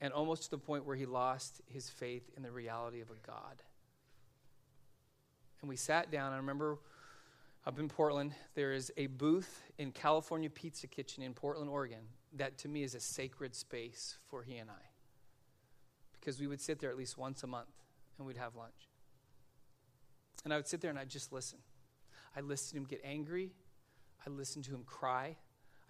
[0.00, 3.26] and almost to the point where he lost his faith in the reality of a
[3.26, 3.62] God.
[5.60, 6.32] And we sat down.
[6.32, 6.78] I remember
[7.66, 12.00] up in Portland, there is a booth in California Pizza Kitchen in Portland, Oregon,
[12.36, 14.89] that to me is a sacred space for he and I.
[16.20, 17.70] Because we would sit there at least once a month
[18.18, 18.88] and we'd have lunch.
[20.44, 21.58] And I would sit there and I'd just listen.
[22.36, 23.52] I'd listen to him get angry.
[24.26, 25.36] I'd listen to him cry.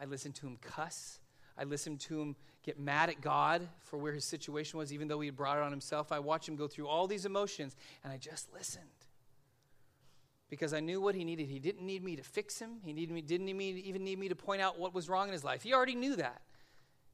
[0.01, 1.21] I'd listen to him cuss.
[1.59, 5.21] I listened to him get mad at God for where his situation was, even though
[5.21, 6.13] he had brought it on himself.
[6.13, 8.85] I watched him go through all these emotions, and I just listened
[10.49, 11.49] because I knew what he needed.
[11.49, 12.79] He didn't need me to fix him.
[12.83, 15.45] He needed me, didn't even need me to point out what was wrong in his
[15.45, 15.63] life.
[15.63, 16.41] He already knew that.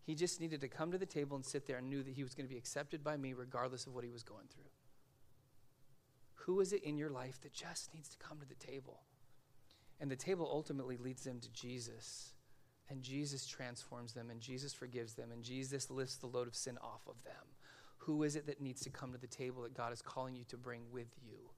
[0.07, 2.23] He just needed to come to the table and sit there and knew that he
[2.23, 4.71] was going to be accepted by me regardless of what he was going through.
[6.45, 9.01] Who is it in your life that just needs to come to the table?
[10.01, 12.35] And the table ultimately leads them to Jesus.
[12.89, 16.79] And Jesus transforms them, and Jesus forgives them, and Jesus lifts the load of sin
[16.81, 17.33] off of them.
[17.99, 20.45] Who is it that needs to come to the table that God is calling you
[20.45, 21.51] to bring with you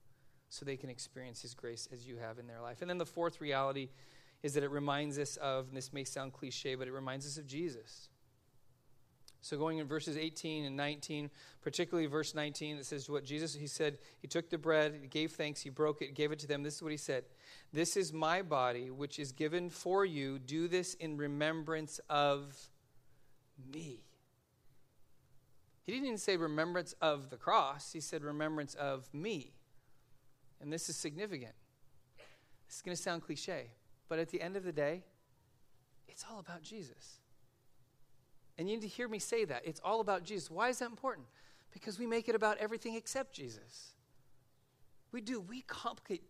[0.49, 2.81] so they can experience His grace as you have in their life?
[2.81, 3.91] And then the fourth reality
[4.43, 7.37] is that it reminds us of, and this may sound cliche, but it reminds us
[7.37, 8.09] of Jesus.
[9.49, 11.31] So going in verses 18 and 19,
[11.63, 15.33] particularly verse 19, it says what Jesus, he said, he took the bread, he gave
[15.33, 16.63] thanks, he broke it, gave it to them.
[16.63, 17.25] This is what he said.
[17.73, 20.39] This is my body, which is given for you.
[20.39, 22.59] Do this in remembrance of
[23.73, 24.03] me.
[25.85, 27.91] He didn't even say remembrance of the cross.
[27.95, 29.55] He said remembrance of me.
[30.61, 31.55] and this is significant.
[32.67, 33.71] This is going to sound cliche,
[34.11, 35.05] but at the end of the day,
[36.07, 37.21] it's all about Jesus.
[38.59, 39.63] And you need to hear me say that.
[39.65, 40.51] It's all about Jesus.
[40.51, 41.27] Why is that important?
[41.73, 43.93] Because we make it about everything except Jesus.
[45.13, 45.41] We do.
[45.41, 46.23] We complicate.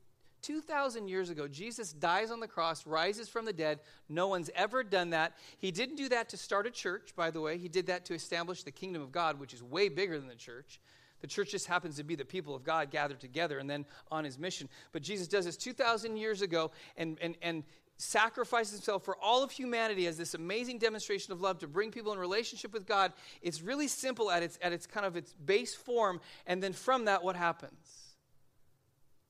[0.43, 3.81] 2,000 years ago, Jesus dies on the cross, rises from the dead.
[4.09, 5.33] No one's ever done that.
[5.59, 7.59] He didn't do that to start a church, by the way.
[7.59, 10.37] He did that to establish the kingdom of God, which is way bigger than the
[10.37, 10.81] church.
[11.21, 14.25] The church just happens to be the people of God gathered together and then on
[14.25, 14.69] his mission.
[14.93, 17.65] But Jesus does this 2,000 years ago and, and, and
[17.99, 22.13] sacrifices himself for all of humanity as this amazing demonstration of love to bring people
[22.13, 23.13] in relationship with God.
[23.43, 26.21] It's really simple at its, at its kind of its base form.
[26.47, 28.15] And then from that, what happens?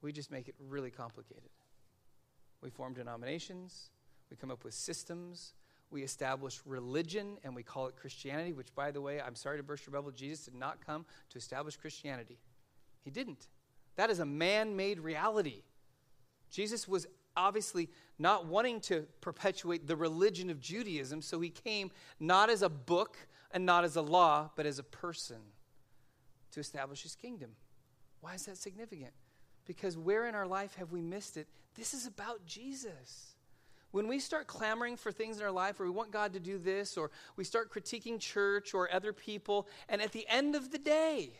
[0.02, 1.48] We just make it really complicated.
[2.62, 3.90] We form denominations,
[4.30, 5.54] we come up with systems,
[5.90, 9.62] we establish religion, and we call it Christianity, which, by the way, I'm sorry to
[9.62, 12.38] burst your bubble, Jesus did not come to establish Christianity.
[13.04, 13.46] He didn't.
[13.96, 15.62] That is a man made reality.
[16.50, 17.06] Jesus was
[17.38, 22.68] obviously not wanting to perpetuate the religion of Judaism, so he came not as a
[22.68, 23.16] book
[23.52, 25.38] and not as a law, but as a person
[26.50, 27.50] to establish his kingdom.
[28.20, 29.12] Why is that significant?
[29.64, 31.46] Because where in our life have we missed it?
[31.74, 33.34] This is about Jesus.
[33.90, 36.58] When we start clamoring for things in our life, or we want God to do
[36.58, 40.78] this, or we start critiquing church or other people, and at the end of the
[40.78, 41.30] day,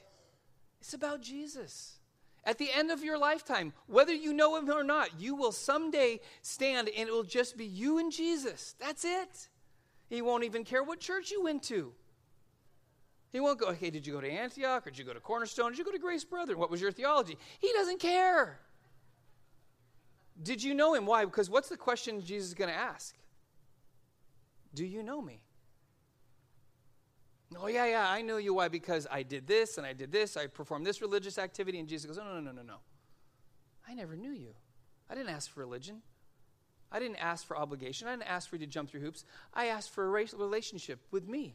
[0.80, 1.97] it's about Jesus.
[2.44, 6.20] At the end of your lifetime, whether you know him or not, you will someday
[6.40, 8.74] stand and it will just be you and Jesus.
[8.78, 9.48] That's it.
[10.08, 11.92] He won't even care what church you went to.
[13.30, 15.72] He won't go, okay, did you go to Antioch or did you go to Cornerstone?
[15.72, 16.58] Did you go to Grace Brethren?
[16.58, 17.36] What was your theology?
[17.58, 18.60] He doesn't care.
[20.42, 21.04] Did you know him?
[21.04, 21.24] Why?
[21.24, 23.14] Because what's the question Jesus is going to ask?
[24.74, 25.42] Do you know me?
[27.56, 28.54] Oh, yeah, yeah, I know you.
[28.54, 28.68] Why?
[28.68, 30.36] Because I did this and I did this.
[30.36, 31.78] I performed this religious activity.
[31.78, 32.76] And Jesus goes, No, no, no, no, no.
[33.88, 34.54] I never knew you.
[35.08, 36.02] I didn't ask for religion.
[36.92, 38.08] I didn't ask for obligation.
[38.08, 39.24] I didn't ask for you to jump through hoops.
[39.54, 41.54] I asked for a relationship with me.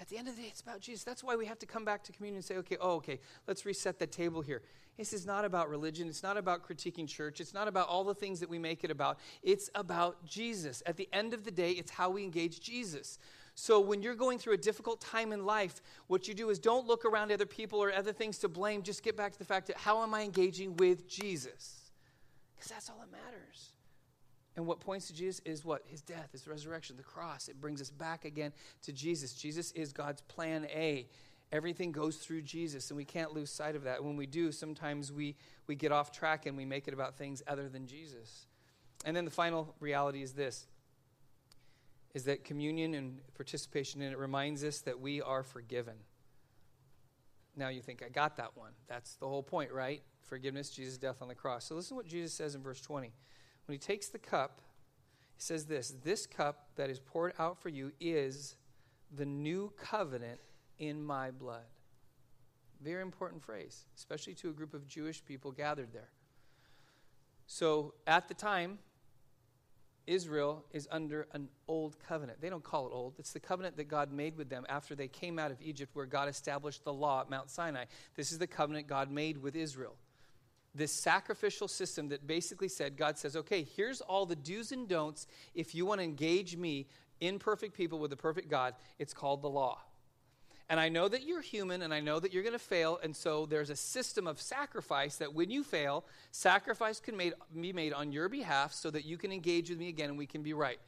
[0.00, 1.04] At the end of the day, it's about Jesus.
[1.04, 3.64] That's why we have to come back to communion and say, okay, oh, okay, let's
[3.64, 4.62] reset the table here.
[4.96, 6.08] This is not about religion.
[6.08, 7.40] It's not about critiquing church.
[7.40, 9.18] It's not about all the things that we make it about.
[9.42, 10.82] It's about Jesus.
[10.86, 13.18] At the end of the day, it's how we engage Jesus.
[13.54, 16.86] So when you're going through a difficult time in life, what you do is don't
[16.86, 18.82] look around other people or other things to blame.
[18.82, 21.92] Just get back to the fact that how am I engaging with Jesus?
[22.56, 23.70] Because that's all that matters.
[24.56, 25.82] And what points to Jesus is what?
[25.86, 27.48] His death, his resurrection, the cross.
[27.48, 29.34] It brings us back again to Jesus.
[29.34, 31.08] Jesus is God's plan A.
[31.52, 34.02] Everything goes through Jesus, and we can't lose sight of that.
[34.02, 35.36] When we do, sometimes we,
[35.66, 38.46] we get off track and we make it about things other than Jesus.
[39.04, 40.66] And then the final reality is this
[42.14, 45.94] is that communion and participation in it reminds us that we are forgiven.
[47.56, 48.72] Now you think, I got that one.
[48.88, 50.02] That's the whole point, right?
[50.22, 51.66] Forgiveness, Jesus' death on the cross.
[51.66, 53.12] So listen to what Jesus says in verse 20.
[53.66, 54.60] When he takes the cup,
[55.36, 58.56] he says this This cup that is poured out for you is
[59.14, 60.40] the new covenant
[60.78, 61.64] in my blood.
[62.82, 66.10] Very important phrase, especially to a group of Jewish people gathered there.
[67.46, 68.78] So at the time,
[70.06, 72.40] Israel is under an old covenant.
[72.40, 73.14] They don't call it old.
[73.18, 76.06] It's the covenant that God made with them after they came out of Egypt, where
[76.06, 77.84] God established the law at Mount Sinai.
[78.14, 79.96] This is the covenant God made with Israel.
[80.74, 85.26] This sacrificial system that basically said, God says, okay, here's all the do's and don'ts.
[85.54, 86.88] If you want to engage me,
[87.20, 89.78] imperfect people with a perfect God, it's called the law.
[90.68, 92.98] And I know that you're human and I know that you're going to fail.
[93.02, 97.72] And so there's a system of sacrifice that when you fail, sacrifice can made, be
[97.72, 100.42] made on your behalf so that you can engage with me again and we can
[100.42, 100.78] be right.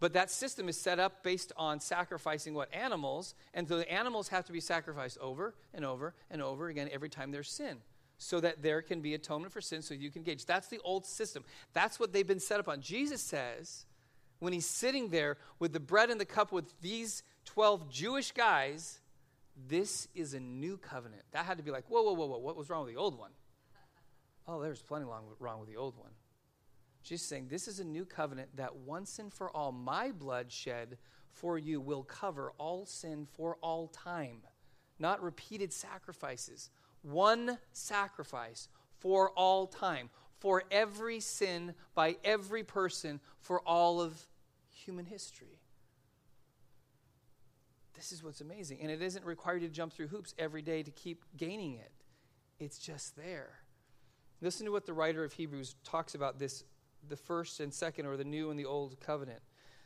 [0.00, 3.34] But that system is set up based on sacrificing what animals.
[3.52, 7.10] And so the animals have to be sacrificed over and over and over again every
[7.10, 7.78] time there's sin
[8.16, 10.46] so that there can be atonement for sin so you can engage.
[10.46, 11.44] That's the old system.
[11.74, 12.80] That's what they've been set up on.
[12.80, 13.86] Jesus says,
[14.38, 19.00] when he's sitting there with the bread and the cup with these 12 Jewish guys,
[19.68, 21.22] this is a new covenant.
[21.32, 23.18] That had to be like, whoa, whoa, whoa, whoa, what was wrong with the old
[23.18, 23.30] one?
[24.46, 26.10] Oh, there's plenty wrong with the old one.
[27.02, 30.96] She's saying, This is a new covenant that once and for all, my blood shed
[31.32, 34.38] for you will cover all sin for all time.
[34.98, 36.70] Not repeated sacrifices.
[37.02, 44.26] One sacrifice for all time, for every sin by every person for all of
[44.70, 45.60] human history.
[47.94, 48.80] This is what's amazing.
[48.82, 51.92] And it isn't required to jump through hoops every day to keep gaining it,
[52.58, 53.60] it's just there.
[54.40, 56.64] Listen to what the writer of Hebrews talks about this
[57.08, 59.40] the first and second, or the new and the old covenant.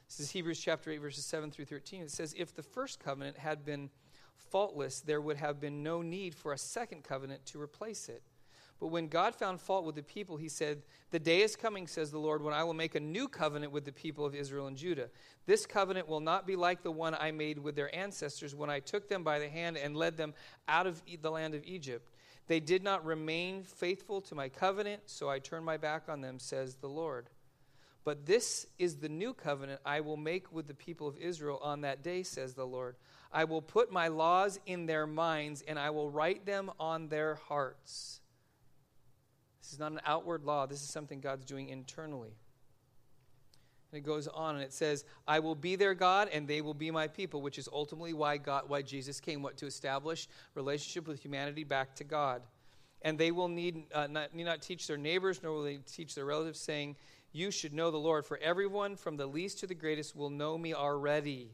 [0.08, 2.02] This is Hebrews chapter 8, verses 7 through 13.
[2.02, 3.90] It says, If the first covenant had been
[4.36, 8.22] faultless, there would have been no need for a second covenant to replace it.
[8.80, 12.10] But when God found fault with the people, he said, The day is coming, says
[12.10, 14.76] the Lord, when I will make a new covenant with the people of Israel and
[14.76, 15.08] Judah.
[15.46, 18.78] This covenant will not be like the one I made with their ancestors when I
[18.78, 20.32] took them by the hand and led them
[20.68, 22.12] out of the land of Egypt.
[22.46, 26.38] They did not remain faithful to my covenant, so I turned my back on them,
[26.38, 27.28] says the Lord.
[28.04, 31.82] But this is the new covenant I will make with the people of Israel on
[31.82, 32.96] that day, says the Lord.
[33.30, 37.34] I will put my laws in their minds, and I will write them on their
[37.34, 38.20] hearts.
[39.68, 42.33] This is not an outward law, this is something God's doing internally.
[43.92, 46.72] And it goes on and it says, I will be their God and they will
[46.72, 51.07] be my people, which is ultimately why God why Jesus came, what to establish relationship
[51.07, 52.40] with humanity back to God.
[53.02, 56.14] And they will need, uh, not, need not teach their neighbors, nor will they teach
[56.14, 56.96] their relatives, saying,
[57.33, 60.57] You should know the Lord, for everyone from the least to the greatest will know
[60.57, 61.50] me already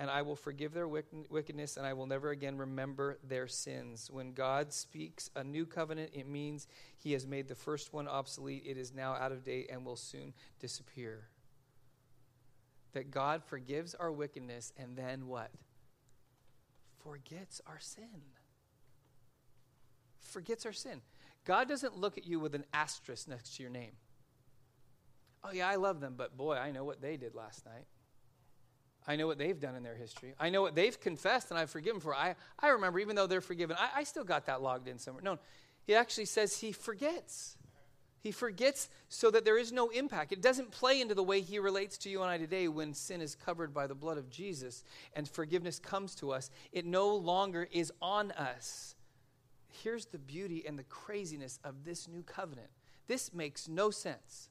[0.00, 4.08] and I will forgive their wickedness, and I will never again remember their sins.
[4.10, 8.64] When God speaks a new covenant, it means he has made the first one obsolete.
[8.64, 11.28] It is now out of date and will soon disappear.
[12.94, 15.50] That God forgives our wickedness and then what?
[17.04, 18.22] Forgets our sin.
[20.18, 21.02] Forgets our sin.
[21.44, 23.92] God doesn't look at you with an asterisk next to your name.
[25.44, 27.84] Oh, yeah, I love them, but boy, I know what they did last night.
[29.10, 30.34] I know what they've done in their history.
[30.38, 32.14] I know what they've confessed and I've forgiven for.
[32.14, 35.24] I, I remember, even though they're forgiven, I, I still got that logged in somewhere.
[35.24, 35.40] No,
[35.84, 37.58] he actually says he forgets.
[38.20, 40.30] He forgets so that there is no impact.
[40.30, 43.20] It doesn't play into the way he relates to you and I today when sin
[43.20, 46.48] is covered by the blood of Jesus and forgiveness comes to us.
[46.70, 48.94] It no longer is on us.
[49.82, 52.68] Here's the beauty and the craziness of this new covenant.
[53.08, 54.50] This makes no sense.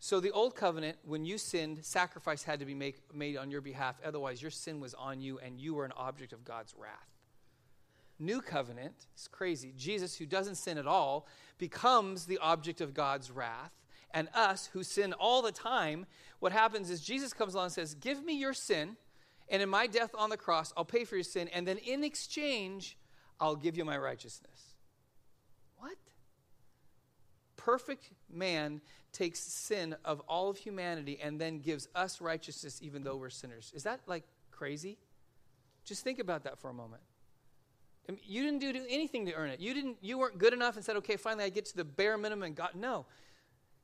[0.00, 3.60] So, the old covenant, when you sinned, sacrifice had to be make, made on your
[3.60, 3.96] behalf.
[4.04, 7.08] Otherwise, your sin was on you and you were an object of God's wrath.
[8.20, 9.72] New covenant, it's crazy.
[9.76, 11.26] Jesus, who doesn't sin at all,
[11.58, 13.72] becomes the object of God's wrath.
[14.12, 16.06] And us, who sin all the time,
[16.38, 18.96] what happens is Jesus comes along and says, Give me your sin,
[19.48, 22.02] and in my death on the cross, I'll pay for your sin, and then in
[22.02, 22.96] exchange,
[23.40, 24.74] I'll give you my righteousness.
[25.76, 25.96] What?
[27.68, 28.80] Perfect man
[29.12, 33.72] takes sin of all of humanity and then gives us righteousness even though we're sinners.
[33.74, 34.96] Is that like crazy?
[35.84, 37.02] Just think about that for a moment.
[38.24, 39.60] You didn't do anything to earn it.
[39.60, 42.16] You didn't you weren't good enough and said, "Okay, finally I get to the bare
[42.16, 43.04] minimum and God no.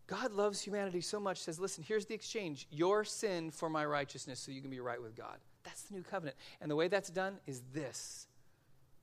[0.07, 2.67] God loves humanity so much says, "Listen, here's the exchange.
[2.71, 6.03] Your sin for my righteousness so you can be right with God." That's the new
[6.03, 6.39] covenant.
[6.63, 8.29] And the way that's done is this.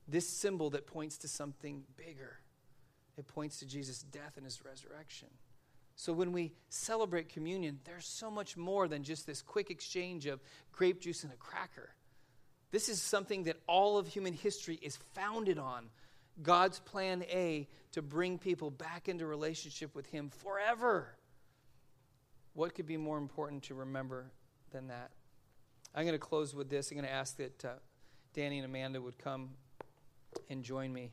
[0.08, 2.40] This symbol that points to something bigger.
[3.16, 5.28] It points to Jesus' death and his resurrection.
[5.94, 10.40] So when we celebrate communion, there's so much more than just this quick exchange of
[10.72, 11.90] grape juice and a cracker.
[12.70, 15.90] This is something that all of human history is founded on.
[16.42, 21.14] God's plan A to bring people back into relationship with Him forever.
[22.54, 24.30] What could be more important to remember
[24.70, 25.10] than that?
[25.94, 26.90] I'm going to close with this.
[26.90, 27.68] I'm going to ask that uh,
[28.32, 29.50] Danny and Amanda would come
[30.48, 31.12] and join me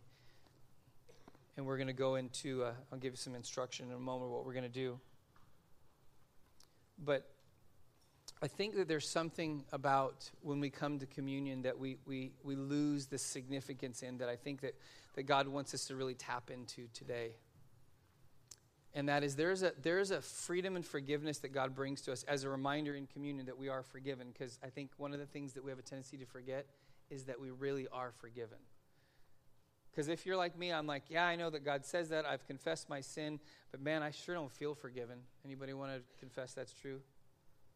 [1.60, 4.32] and we're going to go into, uh, I'll give you some instruction in a moment
[4.32, 4.98] what we're going to do.
[6.98, 7.30] But
[8.42, 12.56] I think that there's something about when we come to communion that we, we, we
[12.56, 14.76] lose the significance in that I think that,
[15.16, 17.32] that God wants us to really tap into today.
[18.94, 22.24] And that is there's a, there's a freedom and forgiveness that God brings to us
[22.24, 24.30] as a reminder in communion that we are forgiven.
[24.32, 26.68] Because I think one of the things that we have a tendency to forget
[27.10, 28.60] is that we really are forgiven.
[30.00, 32.26] Because if you're like me, I'm like, yeah, I know that God says that.
[32.26, 33.38] I've confessed my sin,
[33.70, 35.18] but man, I sure don't feel forgiven.
[35.44, 37.02] Anybody want to confess that's true?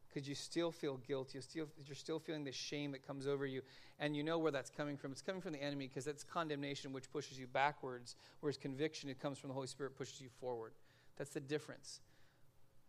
[0.07, 1.35] Because you still feel guilt.
[1.35, 3.61] You still, you're still feeling the shame that comes over you.
[3.99, 5.11] And you know where that's coming from.
[5.11, 9.19] It's coming from the enemy because that's condemnation, which pushes you backwards, whereas conviction, it
[9.19, 10.71] comes from the Holy Spirit, pushes you forward.
[11.17, 11.99] That's the difference.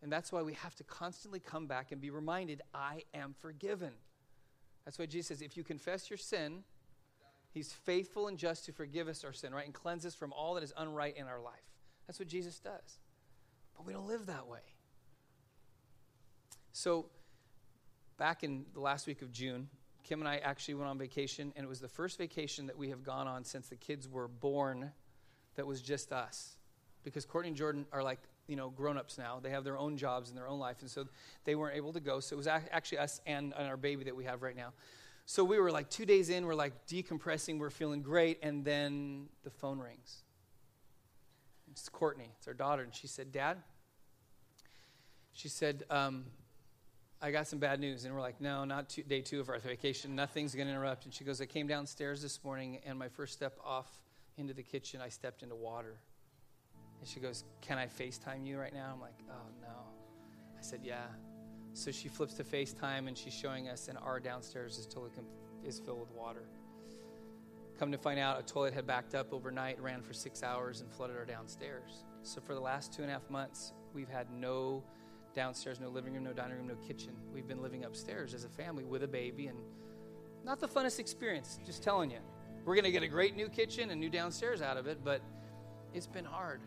[0.01, 3.95] And that's why we have to constantly come back and be reminded, I am forgiven.
[4.85, 6.63] That's why Jesus says, if you confess your sin,
[7.55, 9.65] He's faithful and just to forgive us our sin, right?
[9.65, 11.55] And cleanse us from all that is unright in our life.
[12.09, 12.99] That's what Jesus does.
[13.77, 14.59] But we don't live that way.
[16.73, 17.07] So,
[18.19, 19.69] back in the last week of June,
[20.03, 22.89] Kim and I actually went on vacation, and it was the first vacation that we
[22.91, 24.91] have gone on since the kids were born
[25.55, 26.57] that was just us.
[27.05, 28.19] Because Courtney and Jordan are like,
[28.49, 29.39] you know, grown ups now.
[29.41, 31.07] They have their own jobs and their own life, and so
[31.45, 32.19] they weren't able to go.
[32.19, 34.73] So it was actually us and, and our baby that we have right now.
[35.27, 39.29] So we were like two days in, we're like decompressing, we're feeling great, and then
[39.43, 40.23] the phone rings.
[41.71, 43.59] It's Courtney, it's our daughter, and she said, Dad,
[45.33, 46.27] she said, um,
[47.25, 48.05] I got some bad news.
[48.05, 50.15] And we're like, no, not two, day two of our vacation.
[50.15, 51.07] Nothing's going to interrupt.
[51.07, 53.89] And she goes, I came downstairs this morning, and my first step off
[54.37, 55.97] into the kitchen, I stepped into water.
[57.01, 58.91] And she goes, Can I FaceTime you right now?
[58.93, 59.75] I'm like, Oh, no.
[60.59, 61.07] I said, Yeah.
[61.75, 65.11] So she flips to FaceTime and she's showing us, and our downstairs is totally
[65.65, 66.45] is filled with water.
[67.79, 70.93] Come to find out, a toilet had backed up overnight, ran for six hours, and
[70.93, 72.05] flooded our downstairs.
[72.23, 74.85] So for the last two and a half months, we've had no
[75.35, 77.13] downstairs, no living room, no dining room, no kitchen.
[77.33, 79.59] We've been living upstairs as a family with a baby, and
[80.45, 82.19] not the funnest experience, just telling you.
[82.65, 85.21] We're going to get a great new kitchen and new downstairs out of it, but
[85.93, 86.61] it's been hard.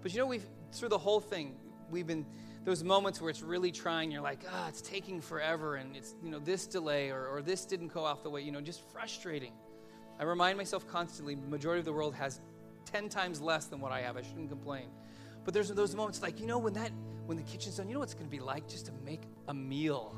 [0.00, 1.56] But you know, we've through the whole thing,
[1.90, 2.24] we've been
[2.64, 4.10] those moments where it's really trying.
[4.10, 7.42] You're like, ah, oh, it's taking forever, and it's you know this delay or, or
[7.42, 8.42] this didn't go off the way.
[8.42, 9.52] You know, just frustrating.
[10.18, 11.36] I remind myself constantly.
[11.36, 12.40] Majority of the world has
[12.84, 14.16] ten times less than what I have.
[14.16, 14.88] I shouldn't complain.
[15.44, 16.90] But there's those moments like you know when that
[17.26, 17.88] when the kitchen's done.
[17.88, 20.16] You know what it's going to be like just to make a meal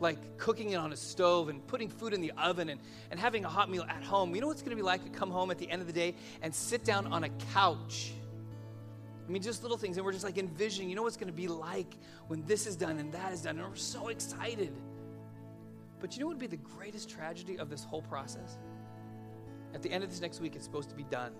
[0.00, 2.80] like cooking it on a stove and putting food in the oven and,
[3.10, 4.34] and having a hot meal at home.
[4.34, 5.86] You know what it's going to be like to come home at the end of
[5.86, 8.12] the day and sit down on a couch?
[9.30, 9.96] I mean, just little things.
[9.96, 12.74] And we're just like envisioning, you know what's going to be like when this is
[12.74, 13.60] done and that is done.
[13.60, 14.72] And we're so excited.
[16.00, 18.58] But you know what would be the greatest tragedy of this whole process?
[19.72, 21.30] At the end of this next week, it's supposed to be done.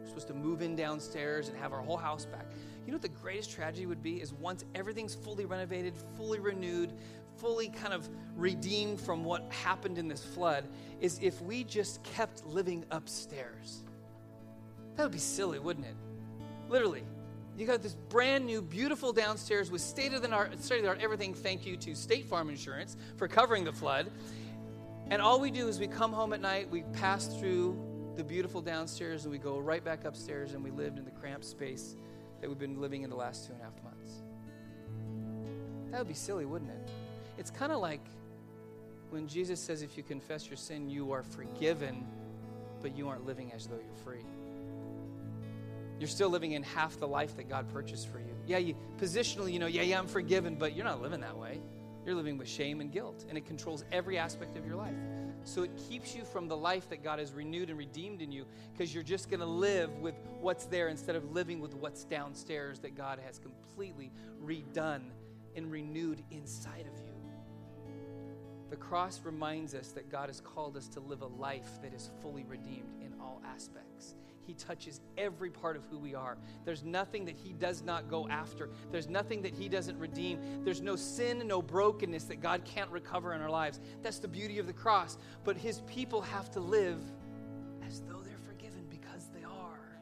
[0.00, 2.46] We're supposed to move in downstairs and have our whole house back.
[2.86, 4.22] You know what the greatest tragedy would be?
[4.22, 6.94] Is once everything's fully renovated, fully renewed,
[7.36, 10.66] fully kind of redeemed from what happened in this flood
[11.02, 13.84] is if we just kept living upstairs.
[14.96, 15.96] That would be silly, wouldn't it?
[16.70, 17.04] Literally.
[17.56, 20.88] You got this brand new, beautiful downstairs with state of the art, state of the
[20.88, 21.34] art everything.
[21.34, 24.10] Thank you to State Farm Insurance for covering the flood.
[25.10, 27.78] And all we do is we come home at night, we pass through
[28.16, 31.44] the beautiful downstairs, and we go right back upstairs, and we lived in the cramped
[31.44, 31.94] space
[32.40, 34.22] that we've been living in the last two and a half months.
[35.90, 36.90] That would be silly, wouldn't it?
[37.38, 38.04] It's kind of like
[39.10, 42.04] when Jesus says, if you confess your sin, you are forgiven,
[42.82, 44.24] but you aren't living as though you're free.
[46.04, 48.36] You're still living in half the life that God purchased for you.
[48.46, 51.62] Yeah, you positionally, you know, yeah, yeah, I'm forgiven, but you're not living that way.
[52.04, 54.92] You're living with shame and guilt, and it controls every aspect of your life.
[55.44, 58.44] So it keeps you from the life that God has renewed and redeemed in you
[58.70, 62.80] because you're just going to live with what's there instead of living with what's downstairs
[62.80, 64.12] that God has completely
[64.44, 65.04] redone
[65.56, 67.14] and renewed inside of you.
[68.68, 72.10] The cross reminds us that God has called us to live a life that is
[72.20, 74.16] fully redeemed in all aspects.
[74.46, 76.36] He touches every part of who we are.
[76.64, 80.64] There's nothing that He does not go after, there's nothing that He doesn't redeem.
[80.64, 83.80] There's no sin, no brokenness that God can't recover in our lives.
[84.02, 85.18] That's the beauty of the cross.
[85.44, 87.00] But His people have to live
[87.86, 89.98] as though they're forgiven because they are.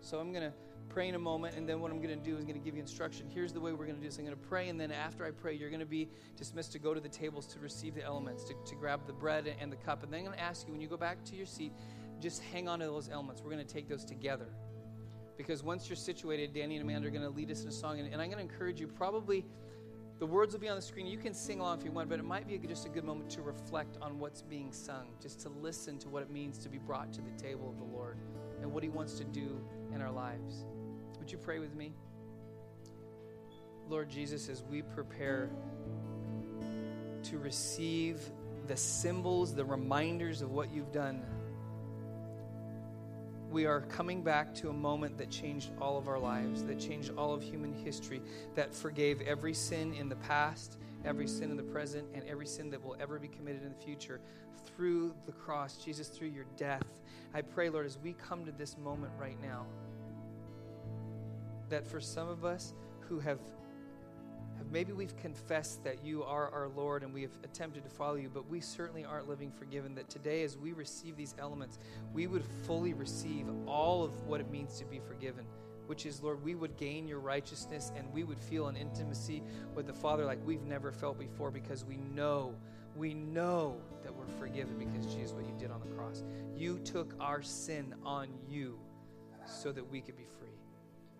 [0.00, 0.52] So I'm going to
[0.96, 2.74] pray in a moment, and then what I'm going to do is going to give
[2.74, 3.26] you instruction.
[3.28, 4.16] Here's the way we're going to do this.
[4.16, 6.78] I'm going to pray, and then after I pray, you're going to be dismissed to
[6.78, 9.76] go to the tables to receive the elements, to, to grab the bread and the
[9.76, 10.02] cup.
[10.02, 11.72] And then I'm going to ask you, when you go back to your seat,
[12.20, 13.42] just hang on to those elements.
[13.42, 14.48] We're going to take those together.
[15.36, 18.00] Because once you're situated, Danny and Amanda are going to lead us in a song,
[18.00, 19.44] and, and I'm going to encourage you probably.
[20.18, 21.06] The words will be on the screen.
[21.06, 23.28] You can sing along if you want, but it might be just a good moment
[23.30, 26.78] to reflect on what's being sung, just to listen to what it means to be
[26.78, 28.16] brought to the table of the Lord
[28.62, 29.60] and what He wants to do
[29.94, 30.64] in our lives.
[31.18, 31.92] Would you pray with me?
[33.90, 35.50] Lord Jesus, as we prepare
[37.24, 38.20] to receive
[38.66, 41.22] the symbols, the reminders of what you've done,
[43.50, 47.12] we are coming back to a moment that changed all of our lives, that changed
[47.16, 48.20] all of human history,
[48.54, 52.70] that forgave every sin in the past, every sin in the present, and every sin
[52.70, 54.20] that will ever be committed in the future
[54.66, 56.82] through the cross, Jesus, through your death.
[57.34, 59.66] I pray, Lord, as we come to this moment right now,
[61.68, 63.38] that for some of us who have,
[64.76, 68.28] maybe we've confessed that you are our Lord and we have attempted to follow you,
[68.28, 71.78] but we certainly aren't living forgiven, that today as we receive these elements,
[72.12, 75.46] we would fully receive all of what it means to be forgiven.
[75.86, 79.42] Which is, Lord, we would gain your righteousness and we would feel an intimacy
[79.74, 82.54] with the Father like we've never felt before because we know,
[82.94, 86.22] we know that we're forgiven because, Jesus, what you did on the cross.
[86.54, 88.78] You took our sin on you
[89.46, 90.45] so that we could be free.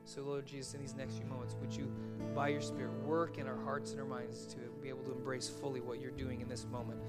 [0.07, 1.91] So, Lord Jesus, in these next few moments, would you,
[2.33, 5.49] by your Spirit, work in our hearts and our minds to be able to embrace
[5.49, 7.01] fully what you're doing in this moment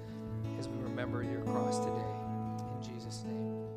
[0.58, 1.92] as we remember your cross today.
[2.74, 3.67] In Jesus' name.